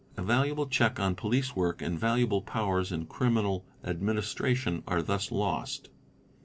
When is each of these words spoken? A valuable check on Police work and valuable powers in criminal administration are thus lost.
A 0.17 0.23
valuable 0.23 0.65
check 0.65 0.99
on 0.99 1.13
Police 1.13 1.55
work 1.55 1.79
and 1.79 1.99
valuable 1.99 2.41
powers 2.41 2.91
in 2.91 3.05
criminal 3.05 3.65
administration 3.83 4.81
are 4.87 5.03
thus 5.03 5.31
lost. 5.31 5.89